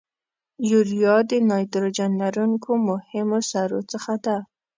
یوریا 0.71 1.15
د 1.29 1.31
نایتروجن 1.49 2.11
لرونکو 2.21 2.71
مهمو 2.87 3.39
سرو 3.51 3.79
څخه 3.91 4.13
ده. 4.25 4.37